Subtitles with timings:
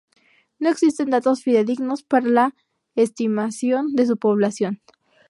[0.57, 2.55] No existen datos fidedignos para la
[2.95, 4.81] estimación de su población.